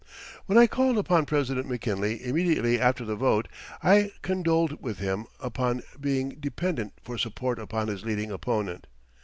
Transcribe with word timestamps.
When 0.47 0.57
I 0.57 0.65
called 0.65 0.97
upon 0.97 1.27
President 1.27 1.69
McKinley 1.69 2.25
immediately 2.25 2.79
after 2.81 3.05
the 3.05 3.15
vote, 3.15 3.47
I 3.83 4.11
condoled 4.23 4.81
with 4.81 4.97
him 4.97 5.27
upon 5.39 5.83
being 5.99 6.37
dependent 6.39 6.93
for 7.03 7.19
support 7.19 7.59
upon 7.59 7.87
his 7.87 8.03
leading 8.03 8.31
opponent. 8.31 8.87